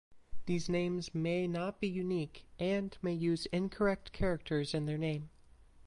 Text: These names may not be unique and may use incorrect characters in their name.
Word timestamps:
These 0.47 0.67
names 0.67 1.13
may 1.13 1.47
not 1.47 1.79
be 1.79 1.87
unique 1.87 2.47
and 2.57 2.97
may 3.03 3.13
use 3.13 3.45
incorrect 3.53 4.11
characters 4.13 4.73
in 4.73 4.87
their 4.87 4.97
name. 4.97 5.29